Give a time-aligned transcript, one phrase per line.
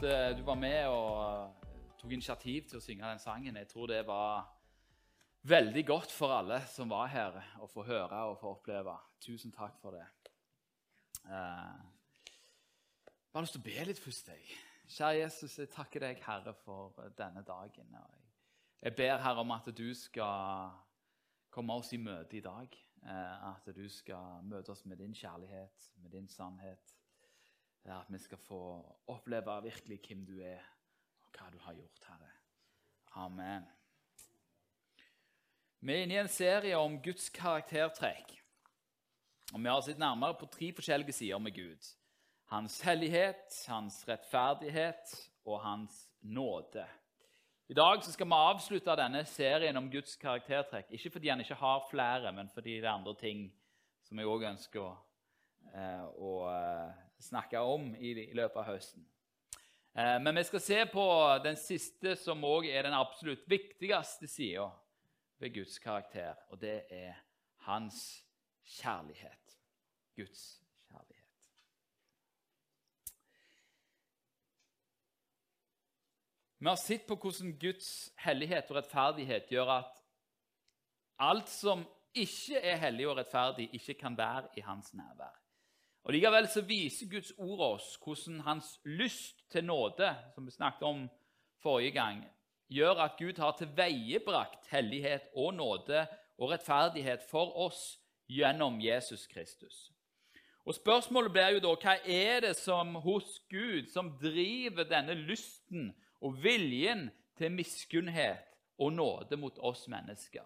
[0.00, 3.56] at eh, du var med og eh, tok initiativ til å synge den sangen.
[3.60, 4.46] Jeg tror det var
[5.50, 8.94] veldig godt for alle som var her, å få høre og få oppleve.
[9.20, 10.06] Tusen takk for det.
[11.28, 11.82] Eh,
[13.12, 14.30] jeg har lyst til å be litt først.
[14.32, 14.56] jeg.
[14.90, 17.96] Kjære Jesus, jeg takker deg, Herre, for denne dagen.
[18.82, 20.70] jeg- ber, Herre, om at du skal
[21.50, 22.68] komme oss i møte i dag.
[23.02, 26.96] Eh, At du skal møte oss med din kjærlighet, med din sannhet.
[27.84, 28.60] Eh, At vi skal få
[29.06, 30.62] oppleve virkelig hvem du er,
[31.24, 32.30] og hva du har gjort, Herre.
[33.12, 33.64] Amen.
[35.80, 38.36] Vi er inne i en serie om Guds karaktertrekk.
[39.54, 41.88] Og Vi har sett nærmere på tre forskjellige sider med Gud.
[42.50, 46.86] Hans hellighet, hans rettferdighet og hans nåde.
[47.68, 50.90] I dag skal vi avslutte denne serien om Guds karaktertrekk.
[50.90, 53.44] Ikke fordi han ikke har flere, men fordi det er andre ting
[54.02, 54.96] som jeg òg ønsker å,
[55.74, 59.04] eh, å eh, snakke om i, løpet av høsten.
[59.94, 61.06] Eh, men vi skal se på
[61.44, 64.70] den siste, som òg er den absolutt viktigste sida
[65.40, 67.14] ved Guds karakter, og det er
[67.66, 68.00] hans
[68.78, 69.56] kjærlighet.
[70.16, 71.50] Guds kjærlighet.
[76.60, 80.02] Vi har sett på hvordan Guds hellighet og rettferdighet gjør at
[81.20, 85.36] alt som ikke er hellig og rettferdig, ikke kan være i hans nærvær.
[86.04, 90.82] Og Likevel så viser Guds ord oss hvordan hans lyst til nåde, som vi snakket
[90.88, 91.08] om
[91.62, 92.24] forrige gang,
[92.68, 96.06] gjør at Gud har tilveiebrakt hellighet og nåde
[96.38, 97.98] og rettferdighet for oss
[98.30, 99.90] gjennom Jesus Kristus.
[100.64, 105.90] Og Spørsmålet blir jo da hva er det som hos Gud som driver denne lysten
[106.20, 108.46] og viljen til miskunnhet
[108.78, 110.44] og nåde mot oss mennesker?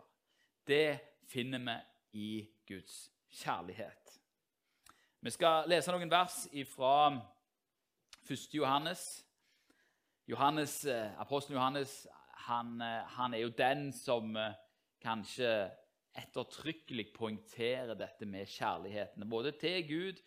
[0.67, 0.99] Det
[1.29, 1.77] finner vi
[2.25, 2.31] i
[2.67, 3.11] Guds
[3.43, 4.04] kjærlighet.
[5.25, 6.35] Vi skal lese noen vers
[6.69, 7.09] fra
[8.29, 8.43] 1.
[8.53, 9.25] Johannes.
[10.29, 11.95] Johannes, eh, Apostelen Johannes
[12.45, 14.53] han, eh, han er jo den som eh,
[15.01, 15.71] kanskje
[16.21, 19.25] ettertrykkelig poengterer dette med kjærligheten.
[19.31, 20.21] Både til Gud,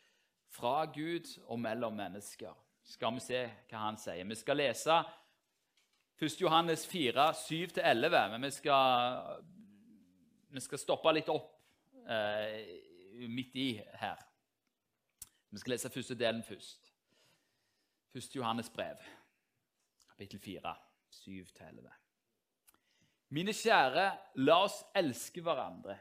[0.50, 2.58] fra Gud og mellom mennesker.
[2.84, 4.26] Skal vi se hva han sier.
[4.26, 4.98] Vi skal lese
[6.18, 6.42] 1.
[6.42, 9.46] Johannes 4, 7-11, men vi skal,
[10.50, 11.54] vi skal stoppe litt opp
[12.10, 12.66] eh,
[13.30, 13.70] midt i
[14.02, 14.27] her.
[15.50, 16.94] Vi skal lese første delen først.
[18.14, 18.36] 1.
[18.36, 18.98] Johannes brev,
[20.10, 20.76] kapittel 4,
[21.12, 21.90] 7-11.
[23.30, 25.98] Mine kjære, la oss elske hverandre.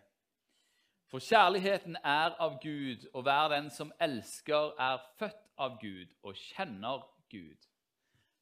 [1.06, 6.34] For kjærligheten er av Gud, og hver den som elsker, er født av Gud og
[6.34, 7.68] kjenner Gud.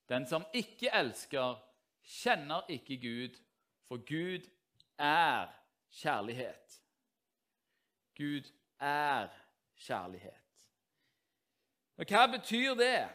[0.09, 1.59] Den som ikke elsker,
[2.05, 3.41] kjenner ikke Gud,
[3.89, 4.49] for Gud
[4.99, 5.53] er
[5.91, 6.81] kjærlighet.
[8.17, 8.49] Gud
[8.81, 9.29] er
[9.77, 10.44] kjærlighet.
[11.97, 13.09] Og hva betyr det?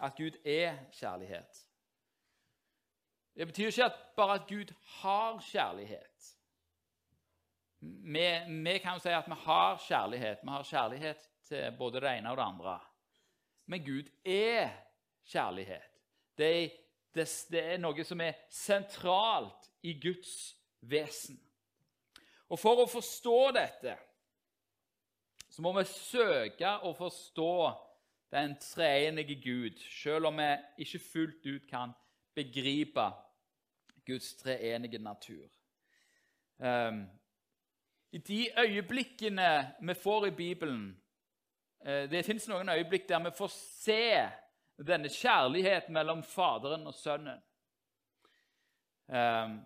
[0.00, 1.62] At Gud er kjærlighet.
[3.36, 6.36] Det betyr ikke at bare at Gud har kjærlighet.
[7.80, 8.26] Vi,
[8.64, 10.38] vi kan jo si at vi har kjærlighet.
[10.42, 12.80] Vi har kjærlighet til både det ene og det andre.
[13.66, 14.70] Men Gud er
[15.24, 16.00] kjærlighet.
[16.38, 16.68] Det er,
[17.14, 21.40] det, det er noe som er sentralt i Guds vesen.
[22.48, 23.96] Og for å forstå dette
[25.56, 27.52] så må vi søke å forstå
[28.34, 30.48] den treenige Gud, selv om vi
[30.84, 31.94] ikke fullt ut kan
[32.36, 33.06] begripe
[34.04, 35.46] Guds treenige natur.
[36.60, 37.06] Um,
[38.12, 39.48] I de øyeblikkene
[39.80, 40.84] vi får i Bibelen
[41.86, 44.04] uh, Det fins noen øyeblikk der vi får se
[44.76, 47.40] denne kjærligheten mellom Faderen og Sønnen.
[49.08, 49.58] Um,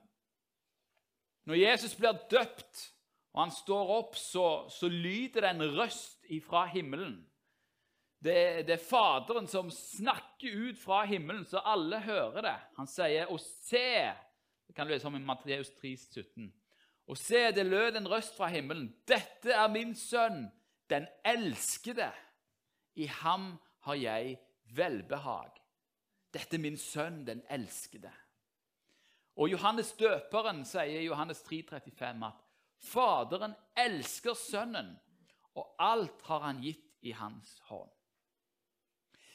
[1.50, 2.86] når Jesus blir døpt
[3.32, 7.20] og han står opp, så, så lyder det en røst ifra himmelen.
[8.20, 12.56] Det det er, Faderen som snakker ut fra himmelen, så alle hører det.
[12.76, 14.14] Han sier 'Å se'
[14.66, 16.52] Det kan du lese om i Matteus 3, 17.
[17.06, 18.94] Og se, det lød en røst fra himmelen.
[19.06, 20.50] 'Dette er min sønn,
[20.90, 22.12] den elskede.
[22.94, 24.38] I ham har jeg
[24.74, 25.58] velbehag.'
[26.32, 28.12] Dette er min sønn, den elskede.
[29.36, 32.49] Og Johannes døperen sier i Johannes 3, 35 at
[32.80, 34.94] Faderen elsker Sønnen,
[35.54, 37.90] og alt har han gitt i hans hånd.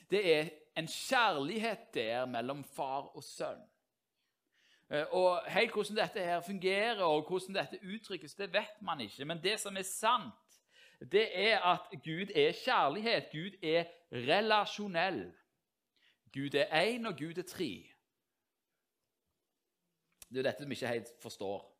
[0.09, 3.61] Det er en kjærlighet der mellom far og sønn.
[4.89, 9.25] Og Helt hvordan dette her fungerer og hvordan dette uttrykkes, det vet man ikke.
[9.25, 10.59] Men det som er sant,
[10.99, 13.31] det er at Gud er kjærlighet.
[13.31, 15.33] Gud er relasjonell.
[16.33, 17.71] Gud er én, og Gud er tre.
[20.29, 21.74] Det er dette vi ikke helt forstår.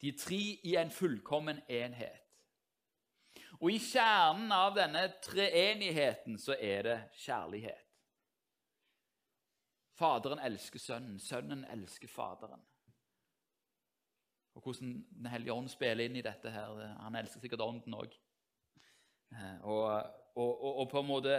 [0.00, 2.24] De tre i en fullkommen enhet.
[3.58, 7.84] Og i kjernen av denne treenigheten så er det kjærlighet.
[9.98, 12.62] Faderen elsker sønnen, sønnen elsker faderen.
[14.54, 16.78] Og hvordan Den hellige ånd spiller inn i dette her.
[17.02, 18.14] Han elsker sikkert ånden òg.
[19.62, 19.82] Og,
[20.34, 21.38] og, og, og på en måte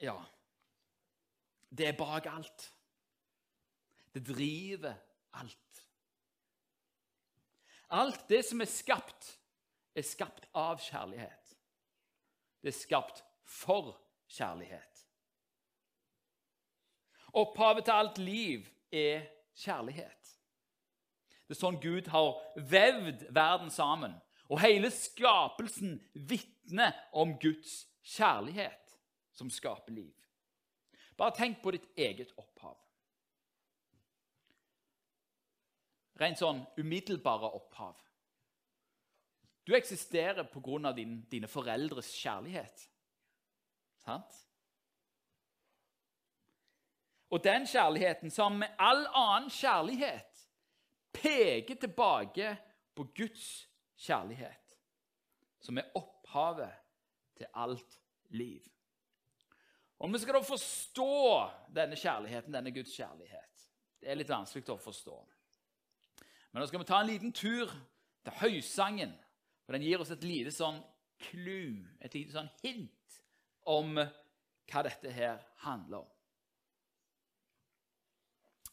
[0.00, 0.16] Ja.
[1.70, 2.64] Det er bak alt.
[4.14, 4.94] Det driver
[5.32, 5.69] alt.
[7.90, 9.32] Alt det som er skapt,
[9.96, 11.56] er skapt av kjærlighet.
[12.62, 13.96] Det er skapt for
[14.30, 15.04] kjærlighet.
[17.34, 19.26] Opphavet til alt liv er
[19.58, 20.32] kjærlighet.
[21.46, 22.36] Det er sånn Gud har
[22.70, 24.14] vevd verden sammen.
[24.50, 28.96] Og hele skapelsen vitner om Guds kjærlighet,
[29.34, 30.14] som skaper liv.
[31.18, 32.49] Bare tenk på ditt eget opphav.
[36.20, 37.96] Rent sånn umiddelbare opphav.
[39.64, 40.92] Du eksisterer pga.
[40.92, 42.86] Din, dine foreldres kjærlighet.
[44.04, 44.38] Sant?
[47.30, 50.46] Og den kjærligheten, som med all annen kjærlighet,
[51.14, 52.56] peker tilbake
[52.94, 54.76] på Guds kjærlighet,
[55.62, 56.72] som er opphavet
[57.38, 58.00] til alt
[58.34, 58.66] liv.
[59.98, 61.12] Og Vi skal da forstå
[61.76, 63.68] denne kjærligheten, denne Guds kjærlighet.
[64.00, 65.16] Det er litt vanskelig å forstå.
[66.50, 67.70] Men nå skal vi ta en liten tur
[68.24, 69.12] til høysangen.
[69.64, 70.80] For Den gir oss et lite sånn
[71.30, 73.20] clue, et lite sånn hint
[73.70, 76.10] om hva dette her handler om.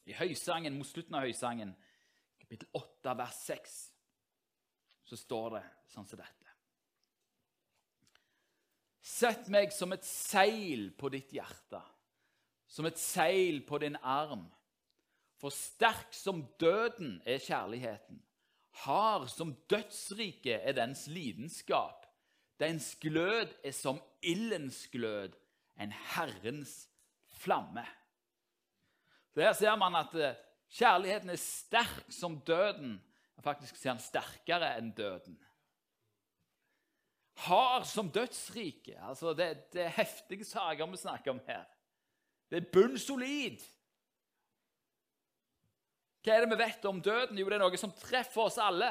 [0.08, 1.74] I høysangen, Mot slutten av høysangen,
[2.40, 3.78] kapittel 8, vers 6,
[5.08, 6.54] så står det sånn som dette.
[9.08, 11.80] Sett meg som et seil på ditt hjerte,
[12.68, 14.46] som et seil på din arm.
[15.38, 18.22] For sterk som døden er kjærligheten.
[18.84, 22.06] Hard som dødsriket er dens lidenskap.
[22.60, 25.34] Dens glød er som ildens glød,
[25.80, 26.90] en Herrens
[27.28, 27.86] flamme.
[29.34, 30.38] Så Her ser man at eh,
[30.70, 32.98] kjærligheten er sterk som døden.
[33.44, 35.38] Faktisk ser han sterkere enn døden.
[37.46, 38.98] Hard som dødsriket.
[38.98, 41.64] Altså det, det er heftige saker vi snakker om her.
[42.50, 43.62] Det er bunnsolid.
[46.28, 47.38] Hva er det vi vet om døden?
[47.40, 48.90] Jo, det er noe som treffer oss alle.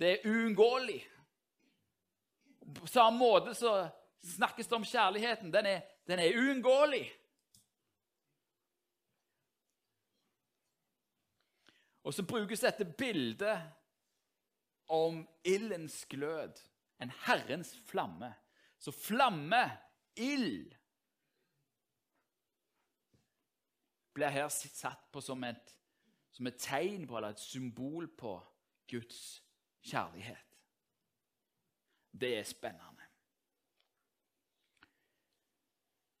[0.00, 1.02] Det er uunngåelig.
[2.78, 3.74] På samme måte så
[4.24, 5.52] snakkes det om kjærligheten.
[5.52, 7.02] Den er, den er uunngåelig.
[12.08, 13.60] Og så brukes dette bildet
[14.88, 16.56] om ildens glød,
[17.04, 18.32] en Herrens flamme.
[18.80, 19.60] Så flamme,
[20.16, 20.72] ild,
[24.14, 25.76] blir her satt på som et,
[26.32, 28.40] som et tegn på, eller et symbol på,
[28.90, 29.42] Guds
[29.86, 30.56] kjærlighet.
[32.20, 33.06] Det er spennende.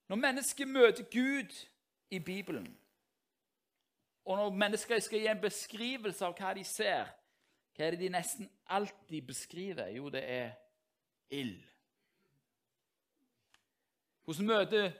[0.08, 1.66] Når mennesker møter Gud
[2.10, 2.78] i Bibelen,
[4.24, 7.10] og når mennesker skal gi en beskrivelse av hva de ser,
[7.74, 9.88] hva er det de nesten alltid beskriver?
[9.94, 10.50] Jo, det er
[11.30, 11.62] ild.
[14.24, 14.92] Hvordan møter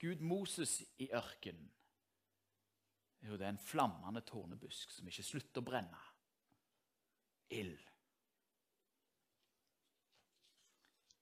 [0.00, 1.72] Gud Moses i ørkenen?
[3.22, 6.00] Jo, det er en flammende tornebusk som ikke slutter å brenne.
[7.52, 7.78] Ild.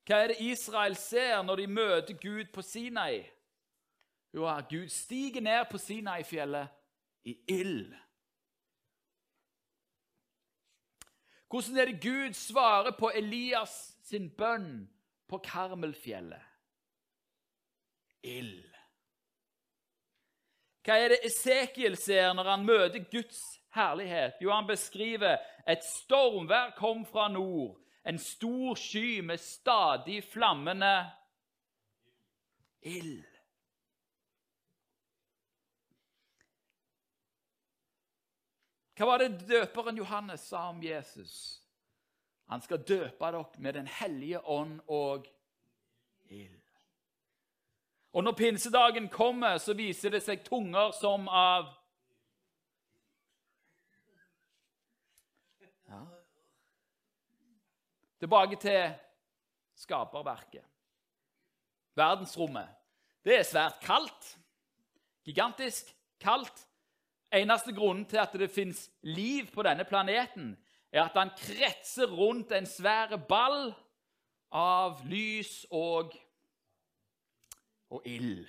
[0.07, 3.21] Hva er det Israel ser når de møter Gud på Sinai?
[4.35, 6.69] Jo, Gud stiger ned på Sinai-fjellet
[7.28, 7.92] i ild.
[11.50, 14.87] Hvordan er det Gud svarer på Elias sin bønn
[15.28, 16.42] på Karmelfjellet?
[18.23, 18.69] Ild.
[20.84, 23.40] Hva er det Esekiel ser når han møter Guds
[23.76, 24.40] herlighet?
[24.40, 30.94] Jo, han beskriver et stormvær kom fra nord, en stor sky med stadig flammende
[32.80, 33.26] ild.
[38.96, 41.60] Hva var det døperen Johannes sa om Jesus?
[42.52, 45.28] Han skal døpe dere med Den hellige ånd og
[46.28, 46.69] ild.
[48.12, 51.69] Og når pinsedagen kommer, så viser det seg tunger som av
[55.87, 56.00] ja.
[58.21, 58.90] Tilbake til
[59.79, 60.67] skaperverket.
[61.97, 62.67] Verdensrommet.
[63.25, 64.35] Det er svært kaldt.
[65.26, 66.67] Gigantisk kaldt.
[67.31, 70.57] Eneste grunnen til at det fins liv på denne planeten,
[70.90, 73.71] er at han kretser rundt en svær ball
[74.50, 76.11] av lys og
[77.90, 78.49] og ild.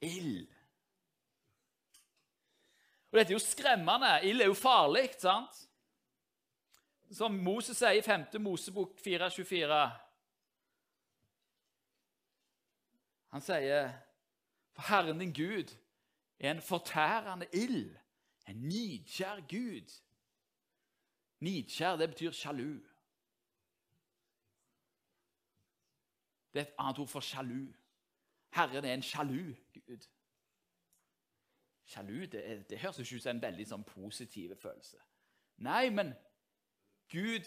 [0.00, 0.48] Ild.
[3.10, 4.20] Og dette er jo skremmende.
[4.22, 5.64] Ild er jo farlig, sant?
[7.10, 8.26] Som Moses sier i 5.
[8.44, 9.78] Mosebok 424.
[13.32, 13.88] Han sier
[14.76, 15.72] For Herren din Gud
[16.38, 17.96] er en fortærende ild,
[18.48, 19.96] en nidkjær Gud.
[21.40, 22.78] Nidkjær, det betyr sjalu.
[26.58, 27.72] Det er et annet ord for sjalu.
[28.50, 30.06] Herren er en sjalu Gud.
[31.84, 34.98] Sjalu det, det høres ikke ut som en veldig sånn positiv følelse.
[35.62, 36.10] Nei, men
[37.14, 37.46] Gud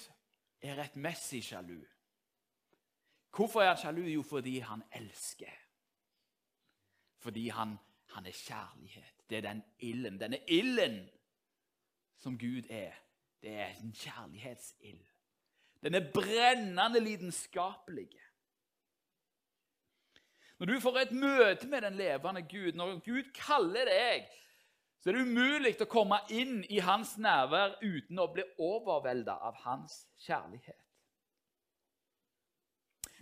[0.63, 1.81] er rettmessig sjalu.
[3.35, 4.05] Hvorfor er han sjalu?
[4.13, 5.59] Jo, fordi han elsker.
[7.19, 7.75] Fordi han,
[8.15, 9.27] han er kjærlighet.
[9.29, 10.23] Det er den ilden.
[10.23, 11.01] Denne ilden
[12.15, 12.95] som Gud er,
[13.43, 15.03] det er en kjærlighetsild.
[15.83, 18.09] Den er brennende lidenskapelig.
[20.61, 24.27] Når du får et møte med den levende Gud, når Gud kaller deg,
[25.01, 29.57] så er det umulig å komme inn i hans nærvær uten å bli overvelda av
[29.63, 30.77] hans kjærlighet.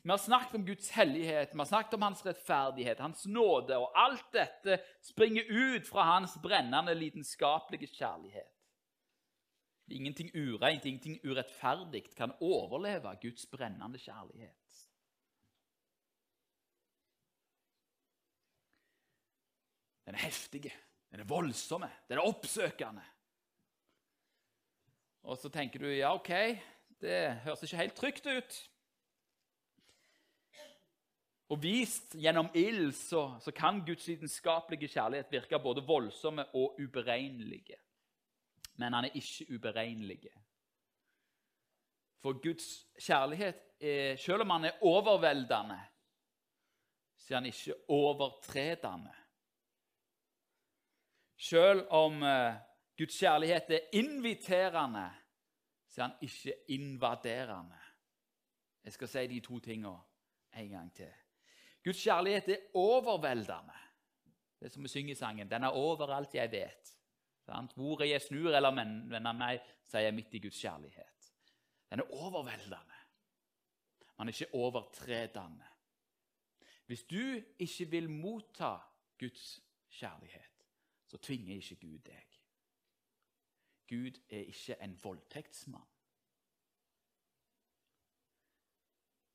[0.03, 3.95] Vi har snakket om Guds hellighet, vi har snakket om hans rettferdighet, hans nåde, og
[3.95, 8.51] alt dette springer ut fra hans brennende, lidenskapelige kjærlighet.
[9.95, 14.58] Ingenting ureint, ingenting urettferdig kan overleve Guds brennende kjærlighet.
[20.09, 20.63] Den er heftig,
[21.11, 23.03] den er voldsom, den er oppsøkende.
[25.29, 26.31] Og så tenker du ja, OK,
[26.97, 28.57] det høres ikke helt trygt ut.
[31.53, 37.77] Og vist gjennom ild så, så kan Guds lidenskapelige kjærlighet virke både voldsomme og uberegnelige.
[38.81, 40.33] Men han er ikke uberegnelig.
[42.25, 45.79] For Guds kjærlighet, er, selv om han er overveldende,
[47.17, 49.18] så er han ikke overtredende.
[51.39, 52.53] Selv om uh,
[52.97, 55.09] Guds kjærlighet er inviterende,
[55.87, 57.79] så er han ikke invaderende.
[58.83, 59.97] Jeg skal si de to tingene
[60.57, 61.11] en gang til.
[61.83, 63.79] Guds kjærlighet er overveldende.
[64.59, 65.51] Det er som vi synger i sangen.
[65.51, 66.95] Den er overalt jeg vet.
[67.75, 68.75] Hvor jeg snur eller
[69.09, 71.31] vender meg, så er jeg midt i Guds kjærlighet.
[71.89, 72.99] Den er overveldende.
[74.17, 75.65] Man er ikke overtredende.
[76.85, 78.75] Hvis du ikke vil motta
[79.19, 80.58] Guds kjærlighet,
[81.09, 82.25] så tvinger ikke Gud deg.
[83.89, 85.87] Gud er ikke en voldtektsmann.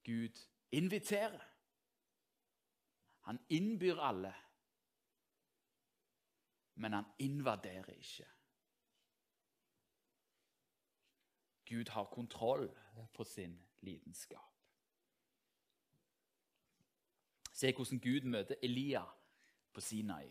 [0.04, 1.50] Gud inviterer.
[3.20, 4.34] Han innbyr alle,
[6.74, 8.26] men han invaderer ikke.
[11.68, 12.78] Gud har kontroll
[13.14, 14.54] på sin lidenskap.
[17.52, 19.04] Se hvordan Gud møter Elia
[19.72, 20.30] på Sinai.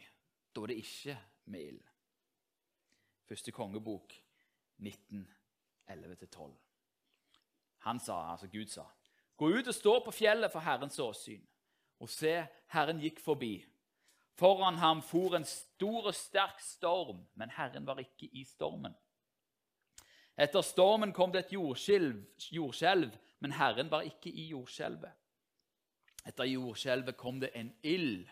[0.56, 1.82] Da det ikke med ild.
[3.28, 4.14] Første kongebok
[4.78, 5.28] 19,
[5.90, 6.52] 11-12.
[7.78, 8.84] Han sa, altså Gud sa,
[9.38, 11.44] gå ut og stå på fjellet for Herrens åsyn.
[12.00, 12.36] Og se,
[12.74, 13.58] Herren gikk forbi.
[14.40, 18.96] Foran ham for en stor og sterk storm, men Herren var ikke i stormen.
[20.38, 25.12] Etter stormen kom det et jordskjelv, men Herren var ikke i jordskjelvet.
[26.26, 28.30] Etter jordskjelvet kom det en ild,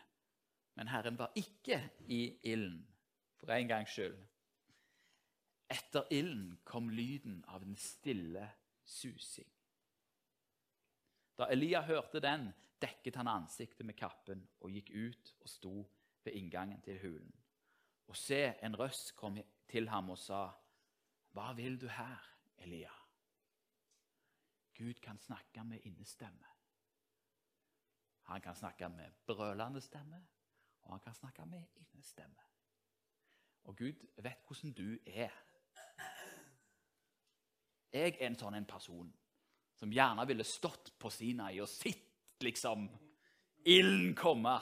[0.76, 2.91] men Herren var ikke i ilden
[3.42, 4.18] for en gangs skyld.
[5.72, 8.46] Etter ilden kom lyden av en stille
[8.86, 9.50] susing.
[11.40, 15.76] Da Elia hørte den, dekket han ansiktet med kappen og gikk ut og sto
[16.26, 17.34] ved inngangen til hulen.
[18.12, 19.40] Og se, en røst kom
[19.72, 20.52] til ham og sa,
[21.32, 22.20] 'Hva vil du her,
[22.58, 23.02] Elia?'
[24.78, 26.46] Gud kan snakke med innestemme.
[28.22, 30.28] Han kan snakke med brølende stemme,
[30.82, 32.51] og han kan snakke med innestemme.
[33.64, 35.34] Og Gud vet hvordan du er.
[37.92, 39.10] Jeg er en sånn en person
[39.76, 42.86] som gjerne ville stått på Sinai og sett liksom
[43.66, 44.56] ilden komme.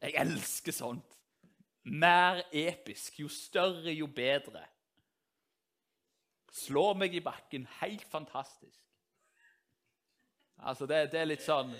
[0.00, 1.16] Jeg elsker sånt.
[1.90, 3.20] Mer episk.
[3.22, 4.62] Jo større, jo bedre.
[6.52, 7.66] Slår meg i bakken.
[7.80, 8.76] Helt fantastisk.
[10.60, 11.72] Altså, det, det er litt sånn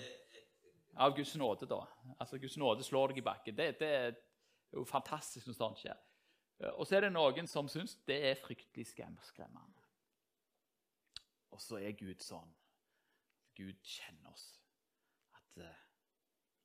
[1.01, 1.83] Av Guds nåde, da.
[2.17, 3.55] Altså, Guds nåde slår deg i bakken.
[3.55, 3.91] Det, det,
[4.71, 5.97] det er jo fantastisk når sånt skjer.
[6.63, 9.83] Eh, og så er det noen som syns det er fryktelig skremmende.
[11.51, 12.53] Og så er Gud sånn.
[13.59, 14.45] Gud kjenner oss.
[15.35, 15.81] At uh,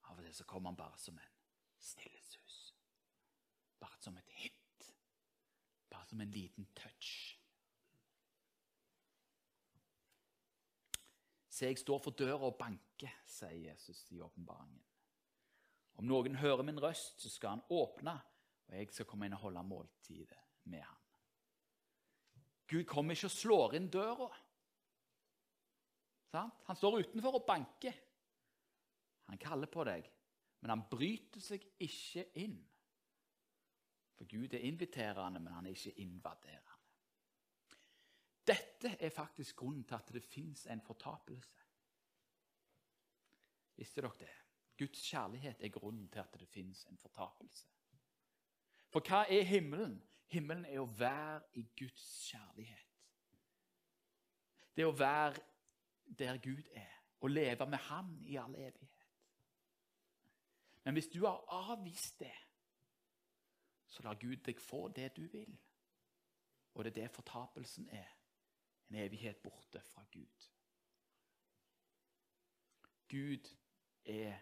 [0.07, 1.35] av og til så kommer han bare som en
[1.83, 2.61] stillesus.
[3.83, 4.87] Bare som et hint.
[5.91, 7.35] Bare som en liten touch.
[11.51, 14.85] Se, jeg står for døra og banker, sier Jesus i åpenbaringen.
[15.97, 18.17] Om noen hører min røst, så skal han åpne
[18.67, 21.03] Og jeg skal komme inn og holde måltidet med han.
[22.67, 24.27] Gud kommer ikke og slår inn døra.
[26.33, 26.65] Sant?
[26.67, 28.01] Han står utenfor og banker.
[29.31, 30.09] Han kaller på deg,
[30.61, 32.59] men han bryter seg ikke inn.
[34.19, 36.75] For Gud er inviterende, men han er ikke invaderende.
[38.47, 41.63] Dette er faktisk grunnen til at det fins en fortapelse.
[43.77, 44.35] Visste dere det?
[44.79, 47.67] Guds kjærlighet er grunnen til at det fins en fortapelse.
[48.89, 50.03] For hva er himmelen?
[50.27, 52.83] Himmelen er å være i Guds kjærlighet.
[54.77, 55.41] Det er å være
[56.19, 59.07] der Gud er, og leve med Ham i all evighet.
[60.85, 62.35] Men hvis du har avvist det,
[63.87, 65.57] så lar Gud deg få det du vil.
[66.75, 68.13] Og det er det fortapelsen er.
[68.89, 70.51] En evighet borte fra Gud.
[73.09, 73.49] Gud
[74.05, 74.39] er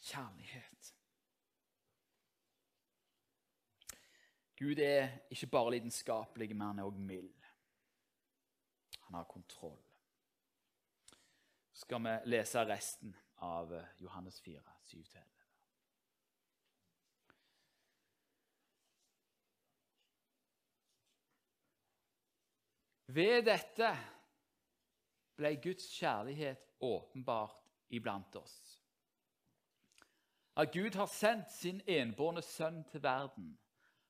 [0.00, 0.94] kjærlighet.
[4.58, 7.34] Gud er ikke bare lidenskapelig, men han er òg mild.
[9.00, 9.82] Han har kontroll.
[11.72, 15.36] Så skal vi lese resten av Johannes 4, 7-11.
[23.06, 23.90] Ved dette
[25.36, 27.62] ble Guds kjærlighet åpenbart
[27.94, 28.75] iblant oss.
[30.56, 33.58] At Gud har sendt sin enbårne sønn til verden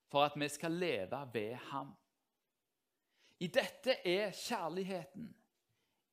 [0.08, 1.96] for at vi skal leve ved ham.
[3.40, 5.34] I dette er kjærligheten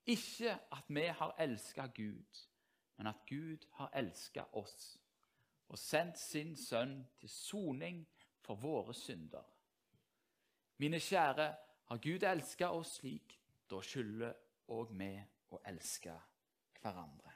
[0.05, 2.47] ikke at vi har elska Gud,
[2.97, 4.97] men at Gud har elska oss
[5.67, 8.03] og sendt sin sønn til soning
[8.41, 9.45] for våre synder.
[10.77, 14.33] Mine kjære, har Gud elska oss slik, da skylder
[14.67, 15.13] òg vi
[15.53, 16.13] å elske
[16.81, 17.32] hverandre.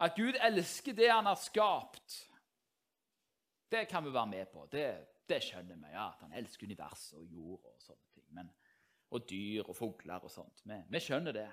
[0.00, 2.16] At Gud elsker det han har skapt,
[3.70, 4.64] det kan vi være med på.
[4.72, 4.86] Det,
[5.28, 5.90] det skjønner vi.
[5.92, 8.24] ja, At han elsker universet og jord og sånne ting.
[8.34, 8.48] Men,
[9.10, 10.64] og dyr og fugler og sånt.
[10.64, 11.48] Vi, vi skjønner det.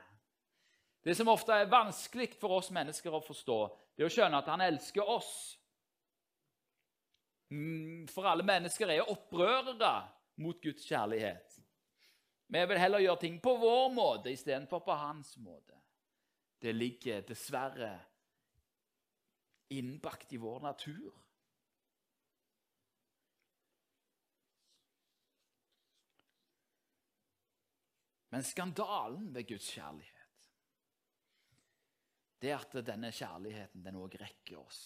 [1.04, 3.60] Det som ofte er vanskelig for oss mennesker å forstå,
[3.96, 5.32] det er å skjønne at han elsker oss.
[7.54, 9.94] Mm, for alle mennesker er opprørere
[10.44, 11.60] mot Guds kjærlighet.
[12.48, 15.76] Vi vil heller gjøre ting på vår måte istedenfor på hans måte.
[16.60, 17.94] Det ligger dessverre
[19.70, 21.14] innbakt i vår natur.
[28.30, 30.18] Men skandalen ved Guds kjærlighet
[32.38, 34.82] det er at denne kjærligheten den òg rekker oss.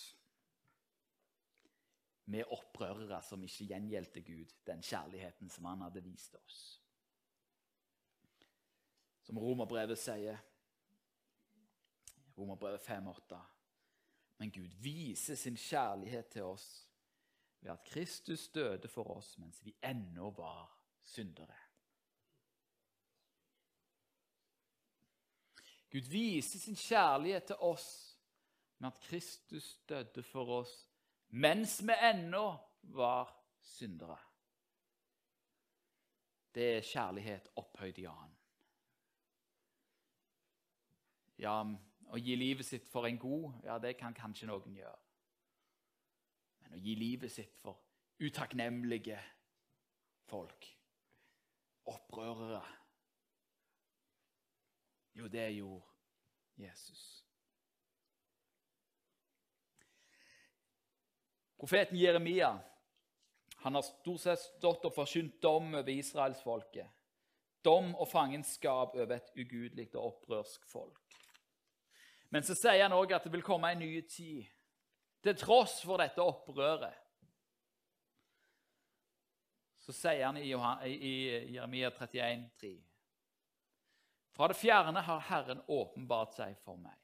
[2.32, 6.62] Vi opprørere som ikke gjengjeldte Gud den kjærligheten som han hadde vist oss.
[9.28, 10.40] Som Romerbrevet sier,
[12.38, 13.42] Romerbrevet 5,8
[14.42, 16.64] men Gud viser sin kjærlighet til oss
[17.60, 20.72] ved at Kristus døde for oss mens vi ennå var
[21.06, 21.58] syndere.
[25.94, 27.86] Gud viser sin kjærlighet til oss
[28.80, 30.74] med at Kristus døde for oss
[31.30, 32.58] mens vi ennå
[32.98, 33.30] var
[33.62, 34.18] syndere.
[36.56, 38.38] Det er kjærlighet opphøyd i annen.
[41.38, 41.62] Ja,
[42.12, 45.00] å gi livet sitt for en god, ja, det kan kanskje noen gjøre.
[46.64, 47.80] Men å gi livet sitt for
[48.22, 49.20] utakknemlige
[50.30, 50.68] folk,
[51.92, 52.62] opprørere
[55.12, 55.84] Jo, det gjorde
[56.56, 57.02] Jesus.
[61.60, 62.54] Profeten Jeremia
[63.62, 66.88] han har stort sett stått og forkynt dom over israelsfolket.
[67.62, 71.21] Dom og fangenskap over et ugudelig og opprørsk folk.
[72.32, 74.48] Men så sier han òg at det vil komme en ny tid,
[75.22, 76.96] til tross for dette opprøret.
[79.82, 82.72] Så sier han i, Jeremia 31, 31,3.:
[84.32, 86.98] Fra det fjerne har Herren åpenbart seg for meg.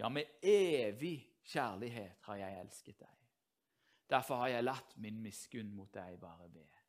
[0.00, 3.18] Ja, med evig kjærlighet har jeg elsket deg.
[4.10, 6.80] Derfor har jeg latt min miskunn mot deg bare ved.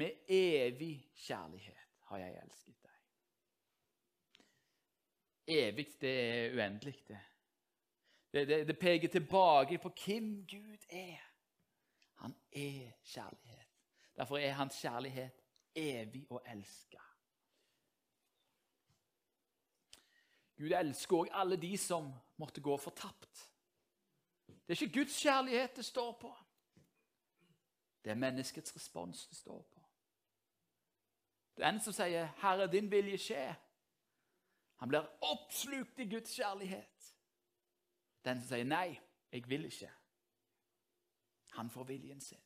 [0.00, 2.95] Med evig kjærlighet har jeg elsket deg.
[5.46, 7.20] Evig, det er uendelig, det.
[8.32, 8.68] Det, det.
[8.68, 11.20] det, peker tilbake på hvem Gud er.
[12.14, 13.66] Han er kjærlighet.
[14.16, 15.42] Derfor er hans kjærlighet
[15.76, 17.00] evig å elske.
[20.56, 22.08] Gud elsker òg alle de som
[22.40, 23.42] måtte gå fortapt.
[24.48, 26.32] Det er ikke Guds kjærlighet det står på.
[28.04, 29.82] Det er menneskets respons det står på.
[31.56, 33.54] Den som sier 'Herre, din vilje skje',
[34.76, 37.14] han blir oppslukt i Guds kjærlighet.
[38.24, 39.00] Den som sier nei,
[39.32, 39.90] Jeg vil ikke.
[41.52, 42.42] Han får viljen sin.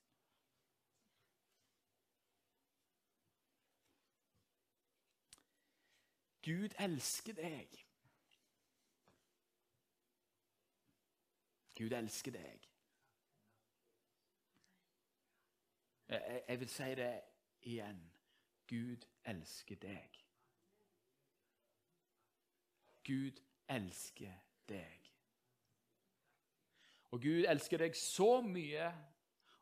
[6.42, 7.76] Gud elsker deg.
[11.74, 12.66] Gud elsker deg.
[16.08, 17.12] Jeg, jeg vil si det
[17.62, 18.02] igjen.
[18.66, 20.29] Gud elsker deg.
[23.06, 24.34] Gud elsker
[24.68, 24.98] deg.
[27.10, 28.90] Og Gud elsker deg så mye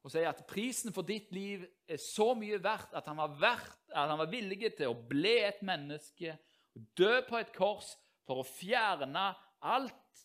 [0.05, 3.81] og sier at prisen for ditt liv er så mye verdt at han var, verdt,
[3.91, 6.37] at han var villig til å bli et menneske
[6.77, 7.91] og dø på et kors
[8.29, 9.31] for å fjerne
[9.67, 10.23] alt,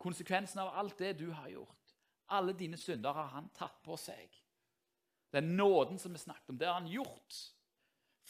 [0.00, 1.96] konsekvensen av alt det du har gjort.
[2.30, 4.28] Alle dine synder har han tatt på seg.
[5.34, 7.40] Den nåden som vi snakket om, det har han gjort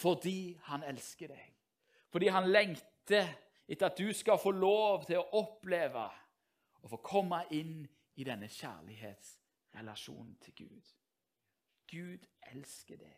[0.01, 1.49] fordi han elsker deg.
[2.09, 3.29] Fordi han lengter
[3.71, 6.09] etter at du skal få lov til å oppleve
[6.83, 7.85] og få komme inn
[8.19, 10.93] i denne kjærlighetsrelasjonen til Gud.
[11.91, 13.17] Gud elsker deg.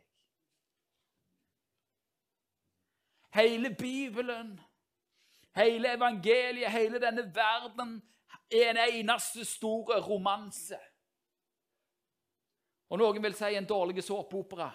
[3.33, 4.61] Hele Bibelen,
[5.57, 7.97] hele evangeliet, hele denne verden
[8.53, 10.79] er en eneste store romanse.
[12.93, 14.69] Og noen vil si en dårlig såpeopera.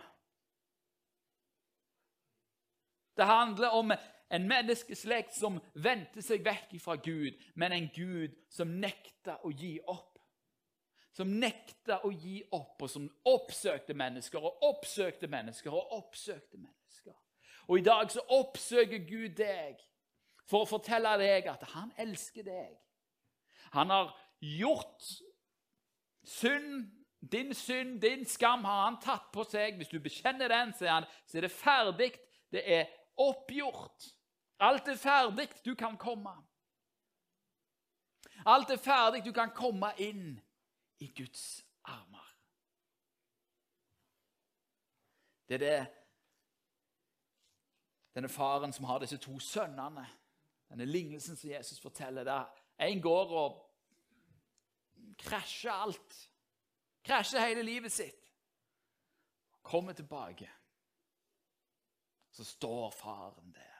[3.17, 3.91] Det handler om
[4.29, 9.77] en menneskeslekt som vendte seg vekk fra Gud, men en Gud som nekta å gi
[9.87, 10.17] opp.
[11.15, 17.15] Som nekta å gi opp, og som oppsøkte mennesker og oppsøkte mennesker og oppsøkte mennesker.
[17.67, 19.79] Og i dag så oppsøker Gud deg
[20.47, 22.77] for å fortelle deg at han elsker deg.
[23.75, 25.09] Han har gjort
[26.23, 26.85] synd,
[27.19, 29.75] din synd, din skam har han tatt på seg.
[29.79, 32.11] Hvis du bekjenner den, så er, han, så er det ferdig.
[32.53, 34.13] Det er oppgjort.
[34.59, 36.33] Alt er ferdig, du kan komme.
[38.45, 40.39] Alt er ferdig, du kan komme inn
[40.99, 42.25] i Guds armer.
[45.47, 45.87] Det er det
[48.17, 50.07] denne faren som har disse to sønnene,
[50.69, 52.49] denne lignelsen som Jesus forteller der.
[52.81, 53.59] En går og
[55.21, 56.17] krasjer alt.
[57.05, 58.33] Krasjer hele livet sitt.
[59.61, 60.49] Kommer tilbake.
[62.31, 63.76] Så står faren der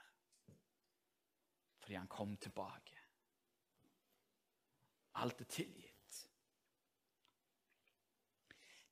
[1.88, 2.96] fordi han kom tilbake.
[5.14, 6.16] Alt er tilgitt.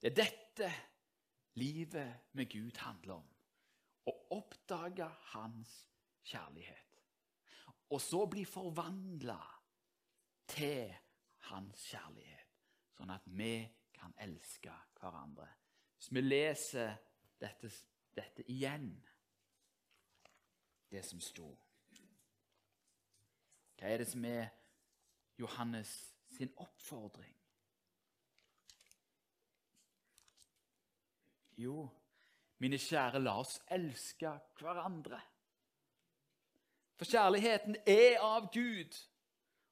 [0.01, 0.71] Det er dette
[1.61, 3.27] livet med Gud handler om.
[4.09, 5.75] Å oppdage hans
[6.25, 7.03] kjærlighet.
[7.93, 9.43] Og så bli forvandla
[10.49, 10.89] til
[11.51, 12.57] hans kjærlighet,
[12.97, 13.59] sånn at vi
[13.93, 15.51] kan elske hverandre.
[15.99, 16.97] Hvis vi leser
[17.45, 17.69] dette,
[18.17, 18.89] dette igjen,
[20.89, 21.66] det som står
[23.77, 24.49] hva er det som er
[25.39, 25.93] Johannes
[26.37, 27.33] sin oppfordring?
[31.57, 31.89] Jo,
[32.59, 35.21] mine kjære, la oss elske hverandre.
[36.97, 38.97] For kjærligheten er av Gud,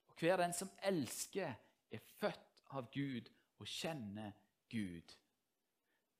[0.08, 1.54] og hver den som elsker,
[1.90, 4.32] er født av Gud og kjenner
[4.70, 5.16] Gud.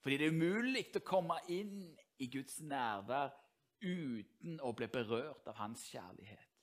[0.01, 3.33] Fordi det er umulig å komme inn i Guds nærvær
[3.81, 6.54] uten å bli berørt av hans kjærlighet.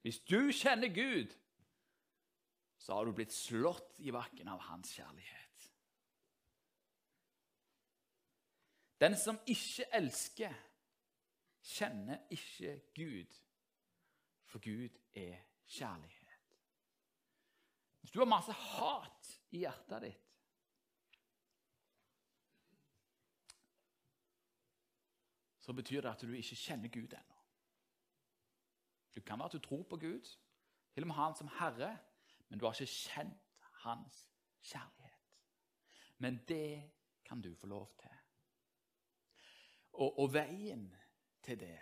[0.00, 1.34] Hvis du kjenner Gud,
[2.80, 5.66] så har du blitt slått i bakken av hans kjærlighet.
[9.00, 10.56] Den som ikke elsker,
[11.60, 13.36] kjenner ikke Gud,
[14.48, 15.36] for Gud er
[15.68, 16.56] kjærlighet.
[18.00, 20.26] Hvis du har masse hat i hjertet ditt
[25.60, 27.29] Så betyr det at du ikke kjenner Gud ennå.
[29.14, 30.36] Det kan være at du tror på Gud,
[30.94, 31.98] til og med Han som Herre,
[32.48, 34.30] men du har ikke kjent Hans
[34.62, 35.18] kjærlighet.
[36.18, 36.90] Men det
[37.24, 38.10] kan du få lov til.
[39.92, 40.96] Og, og veien
[41.42, 41.78] til det,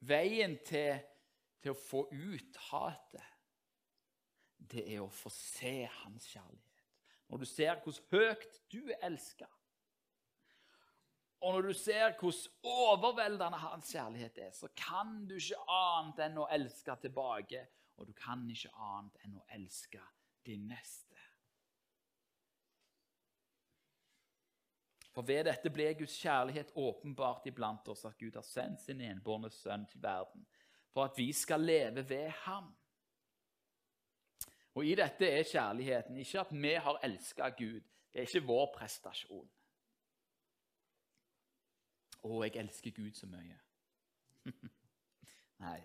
[0.00, 1.00] veien til,
[1.62, 3.34] til å få ut hatet,
[4.58, 6.64] det er å få se Hans kjærlighet.
[7.28, 9.46] Når du ser hvordan høyt du er elska,
[11.40, 16.40] og når du ser hvordan overveldende hans kjærlighet er, så kan du ikke annet enn
[16.42, 17.66] å elske tilbake.
[17.98, 20.02] Og du kan ikke annet enn å elske
[20.46, 21.18] din neste.
[25.14, 29.50] For ved dette ble Guds kjærlighet åpenbart iblant oss, at Gud har sendt sin enbårne
[29.50, 30.44] sønn til verden,
[30.94, 32.70] for at vi skal leve ved ham.
[34.78, 37.82] Og i dette er kjærligheten ikke at vi har elska Gud.
[38.12, 39.48] Det er ikke vår prestasjon.
[42.26, 43.58] Å, jeg elsker Gud så mye.
[45.64, 45.80] Nei.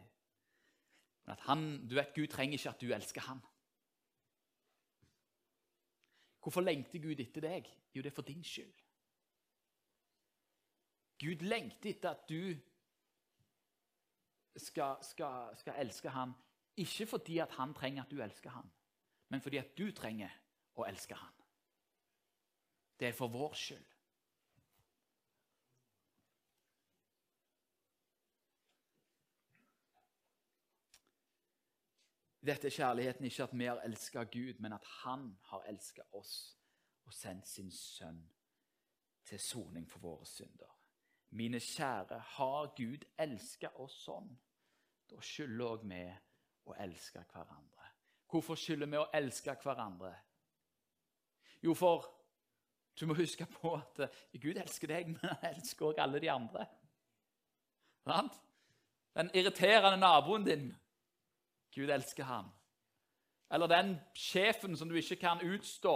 [1.23, 3.43] Men at han, du vet, Gud trenger ikke at du elsker han.
[6.43, 7.69] Hvorfor lengter Gud etter deg?
[7.95, 8.73] Jo, det er for din skyld.
[11.23, 12.57] Gud lengter etter at du
[14.59, 16.33] skal, skal, skal elske han,
[16.77, 18.67] ikke fordi at han trenger at du elsker han,
[19.29, 20.33] men fordi at du trenger
[20.75, 21.33] å elske han.
[22.99, 23.92] Det er for vår skyld.
[32.45, 36.57] Dette er kjærligheten ikke at vi har elska Gud, men at Han har elska oss
[37.05, 38.19] og sendt sin sønn
[39.25, 40.71] til soning for våre synder.
[41.29, 44.27] Mine kjære, har Gud elska oss sånn?
[45.09, 46.03] Da skylder òg vi
[46.67, 47.87] å elske hverandre.
[48.29, 50.13] Hvorfor skylder vi å elske hverandre?
[51.63, 52.05] Jo, for
[52.99, 54.03] du må huske på at
[54.33, 56.67] Gud elsker deg, men han elsker òg alle de andre.
[58.03, 58.39] Sant?
[59.13, 60.71] Den irriterende naboen din
[61.73, 62.51] Gud elsker ham.
[63.49, 65.95] Eller den sjefen som du ikke kan utstå.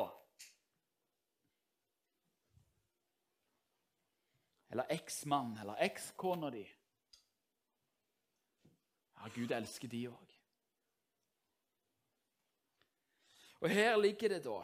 [4.69, 6.63] Eller eksmann eller ekskona di.
[9.17, 10.33] Ja, Gud elsker de òg.
[13.59, 14.59] Og her ligger det da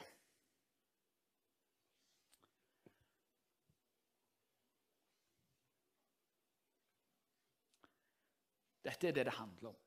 [8.83, 9.82] Dette er det det handler om.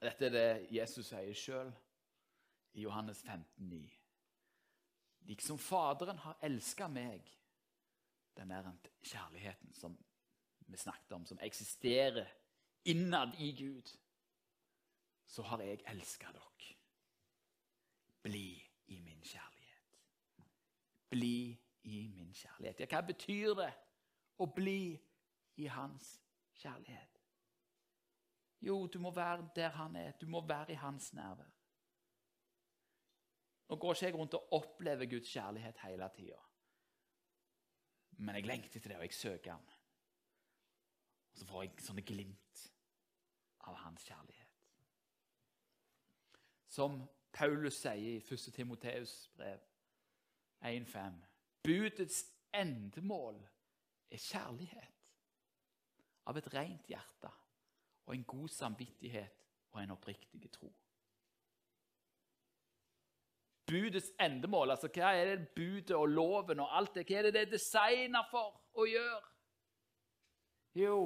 [0.00, 1.70] Dette er det Jesus sier sjøl
[2.76, 4.06] i Johannes 15, 15,9.
[5.26, 7.24] Liksom Faderen har elska meg,
[8.36, 9.96] den der kjærligheten som
[10.66, 12.26] vi snakket om, som eksisterer
[12.84, 13.90] innad i Gud,
[15.26, 16.76] så har jeg elska dere.
[18.22, 19.98] Bli i min kjærlighet.
[21.10, 22.80] Bli i min kjærlighet.
[22.80, 23.72] Ja, hva betyr det
[24.38, 24.98] å bli
[25.56, 26.16] i hans
[26.54, 27.15] kjærlighet?
[28.66, 30.10] Jo, du må være der han er.
[30.20, 31.52] Du må være i hans nærvær.
[33.68, 36.42] Nå går ikke jeg rundt og opplever Guds kjærlighet hele tida.
[38.10, 39.68] Men jeg lengter til det, og jeg søker han.
[41.32, 42.62] Og så får jeg sånne glimt
[43.66, 44.52] av hans kjærlighet.
[46.68, 47.00] Som
[47.32, 48.52] Paulus sier i 1.
[48.54, 49.62] Timoteus brev
[50.62, 51.18] 1,5.:
[51.62, 52.22] Budets
[52.54, 53.42] endemål
[54.10, 55.10] er kjærlighet
[56.26, 57.30] av et rent hjerte
[58.06, 60.72] og en god samvittighet og en oppriktig tro.
[63.66, 67.34] Budets endemål, altså hva er det budet og loven og alt det, hva er det
[67.34, 69.32] det er designa for å gjøre?
[70.76, 71.00] Jo,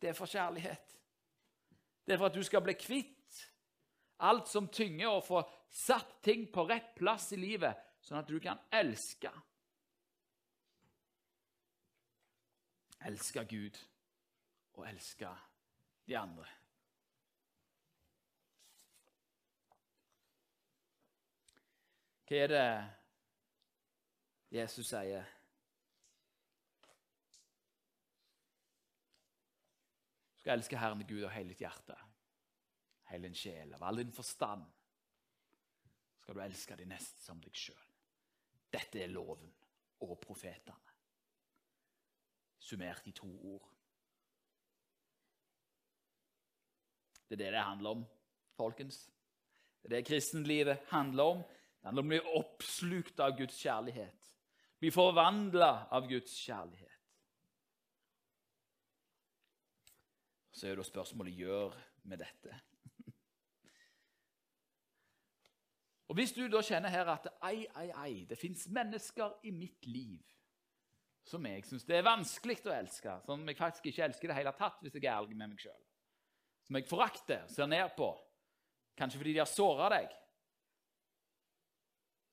[0.00, 0.96] det er for kjærlighet.
[2.06, 3.16] Det er for at du skal bli kvitt
[4.20, 8.36] alt som tynger, og få satt ting på rett plass i livet, sånn at du
[8.42, 9.32] kan elske.
[13.08, 13.78] Elske Gud
[14.76, 15.30] og elske
[16.10, 16.46] de andre.
[22.26, 22.66] Hva er det
[24.54, 25.30] Jesus sier?
[30.30, 31.96] Du skal elske Herren Gud av hele ditt hjerte,
[33.10, 34.66] hele din sjel, av all din forstand.
[36.20, 37.90] skal du elske de neste som deg sjøl.
[38.70, 39.50] Dette er loven
[40.06, 40.94] og profetene,
[42.58, 43.79] summert i to ord.
[47.30, 48.06] Det er det det handler om,
[48.58, 49.10] folkens.
[49.82, 51.42] Det er det kristenlivet handler om.
[51.78, 54.26] Det handler om å bli oppslukt av Guds kjærlighet.
[54.82, 56.88] Bli forvandla av Guds kjærlighet.
[60.50, 61.76] Så er det spørsmålet gjør
[62.10, 62.56] med dette.
[66.10, 69.86] Og Hvis du da kjenner her at ei, ei, ei, det fins mennesker i mitt
[69.86, 70.18] liv
[71.30, 74.38] som jeg syns det er vanskelig å elske, som jeg faktisk ikke elsker i det
[74.40, 75.78] hele tatt, hvis jeg er ærlig med meg sjøl
[76.70, 78.06] som jeg forakter, ser ned på,
[78.94, 80.12] kanskje fordi de har såra deg.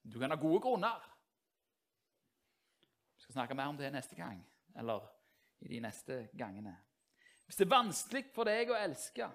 [0.06, 1.08] Du kan ha gode grunner.
[3.18, 4.44] Vi skal snakke mer om det neste gang,
[4.78, 5.08] eller
[5.66, 6.76] i de neste gangene.
[7.48, 9.26] Hvis det er vanskelig for deg å elske,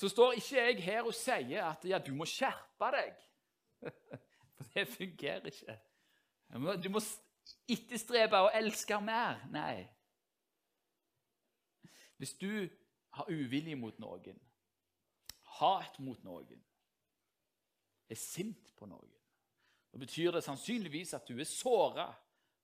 [0.00, 3.20] så står ikke jeg her og sier at ja, du må skjerpe deg.
[4.56, 5.76] For det fungerer ikke.
[6.80, 7.04] Du må
[7.68, 9.44] etterstrebe å elske mer.
[9.52, 9.84] Nei.
[12.16, 12.68] Hvis du
[13.16, 14.40] har uvilje mot noen,
[15.58, 16.62] hat mot noen,
[18.08, 19.12] er sint på noen,
[19.92, 22.10] da betyr det sannsynligvis at du er såra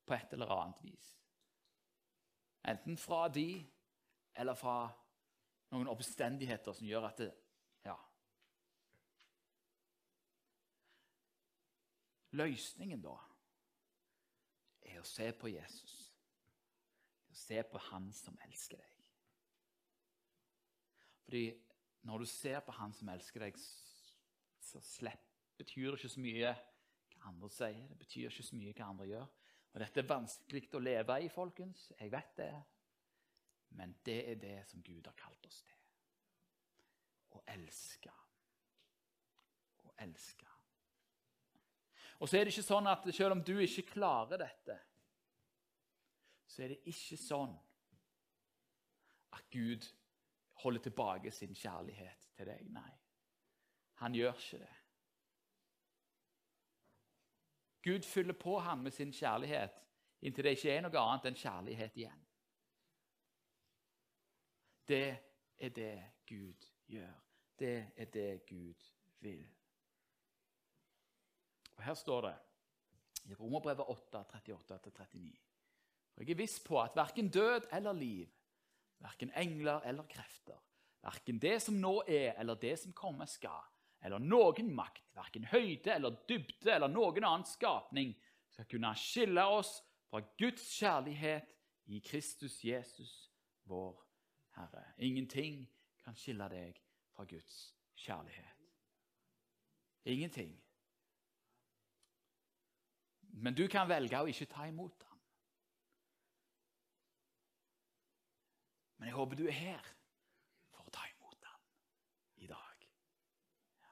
[0.05, 1.13] på et eller annet vis.
[2.69, 3.47] Enten fra de
[4.35, 4.77] eller fra
[5.73, 7.31] noen oppstendigheter som gjør at det
[7.83, 7.97] Ja.
[12.31, 13.17] Løsningen, da,
[14.81, 15.97] er å se på Jesus.
[17.29, 18.92] Å se på Han som elsker deg.
[21.33, 21.53] Fordi
[22.01, 23.55] når du ser på han som elsker deg,
[24.61, 26.51] så slepp, betyr det ikke så mye
[27.15, 27.87] hva andre sier.
[27.89, 29.31] Det betyr ikke så mye hva andre gjør.
[29.71, 31.87] Og Dette er vanskelig å leve i, folkens.
[31.97, 32.51] Jeg vet det.
[33.79, 35.79] Men det er det som Gud har kalt oss til.
[37.33, 38.13] Å elske.
[39.89, 40.51] Å elske.
[42.19, 44.77] Og så er det ikke sånn at selv om du ikke klarer dette,
[46.45, 47.57] så er det ikke sånn
[49.33, 49.89] at Gud
[50.63, 52.65] holder tilbake sin kjærlighet til deg.
[52.73, 52.91] Nei,
[54.01, 54.73] han gjør ikke det.
[57.83, 59.81] Gud fyller på ham med sin kjærlighet
[60.23, 62.21] inntil det ikke er noe annet enn kjærlighet igjen.
[64.87, 65.07] Det
[65.57, 65.95] er det
[66.27, 67.19] Gud gjør.
[67.59, 68.87] Det er det Gud
[69.19, 69.43] vil.
[71.75, 72.35] Og Her står det
[73.31, 75.19] i Romerbrevet 8, 38-39.
[76.17, 78.29] Jeg er viss på at verken død eller liv,
[79.01, 80.59] verken engler eller krefter,
[81.03, 83.63] verken det som nå er eller det som kommer skal,
[84.03, 88.13] eller noen makt, verken høyde eller dybde eller noen annen skapning,
[88.51, 89.79] skal kunne skille oss
[90.09, 93.31] fra Guds kjærlighet i Kristus Jesus,
[93.63, 93.95] vår
[94.57, 94.83] Herre.
[94.97, 95.63] Ingenting
[96.03, 96.77] kan skille deg
[97.15, 98.67] fra Guds kjærlighet.
[100.05, 100.53] Ingenting.
[103.33, 105.12] Men du kan velge å ikke ta imot den.
[109.03, 109.87] Men jeg håper du er her
[110.71, 112.85] for å ta imot den i dag.
[113.83, 113.89] Ja.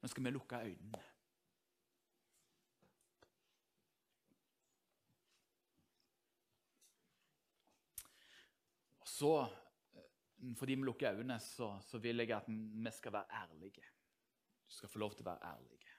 [0.00, 1.02] Nå skal vi lukke øynene.
[9.04, 10.08] Og så, eh,
[10.56, 13.88] fordi vi lukker øynene, så, så vil jeg at vi skal være ærlige.
[14.64, 15.98] Du skal få lov til å være ærlige.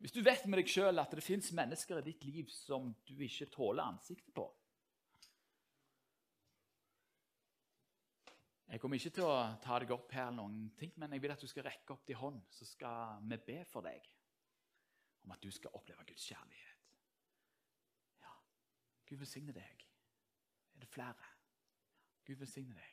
[0.00, 3.18] Hvis du vet med deg sjøl at det fins mennesker i ditt liv som du
[3.20, 4.54] ikke tåler ansiktet på
[8.66, 11.42] Jeg kommer ikke til å ta deg opp her, noen ting, men jeg vil at
[11.42, 14.08] du skal rekke opp din hånd, så skal vi be for deg
[15.22, 16.90] om at du skal oppleve Guds kjærlighet.
[18.22, 18.34] Ja,
[19.06, 19.86] Gud velsigne deg.
[20.74, 21.32] Er det flere?
[22.26, 22.92] Gud velsigne deg.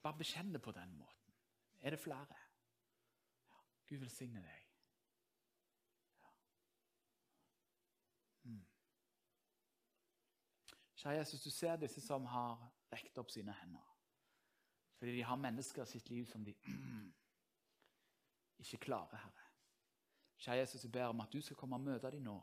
[0.00, 1.32] Bare bekjenn det på den måten.
[1.80, 2.36] Er det flere?
[3.48, 4.69] Ja, Gud velsigne deg.
[11.00, 12.58] Kjære Jesus, du ser disse som har
[12.92, 13.84] rekt opp sine hender.
[14.98, 16.52] Fordi de har mennesker sitt liv som de
[18.60, 19.46] ikke klarer, Herre.
[20.36, 22.36] Kjære Jesus, jeg ber om at du skal komme og møte dem nå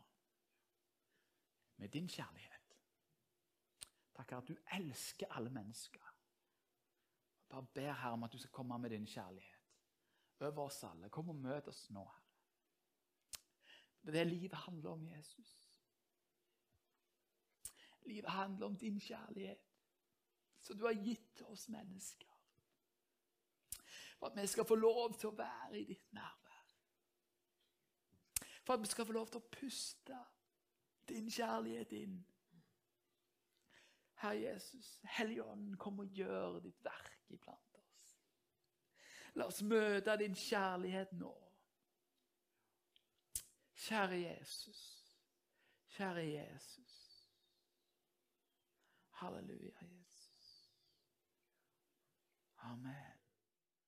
[1.78, 2.74] med din kjærlighet.
[4.16, 6.02] Takk, Herre, at du elsker alle mennesker.
[6.02, 9.54] Jeg bare ber Herre om at du skal komme med din kjærlighet
[10.40, 11.10] over oss alle.
[11.10, 12.26] Kom og møt oss nå, Herre.
[14.02, 15.67] Det er det livet handler om, Jesus.
[18.08, 19.64] Livet handler om din kjærlighet,
[20.62, 22.34] som du har gitt til oss mennesker.
[24.18, 26.72] For at vi skal få lov til å være i ditt nærvær.
[28.64, 30.18] For at vi skal få lov til å puste
[31.08, 32.18] din kjærlighet inn.
[34.18, 38.16] Herre Jesus, Helligånden, kom og gjør ditt verk iblant oss.
[39.38, 41.34] La oss møte din kjærlighet nå.
[43.78, 44.80] Kjære Jesus,
[45.94, 46.87] kjære Jesus.
[49.20, 50.70] Halleluja, Jesus.
[52.64, 53.07] Amen.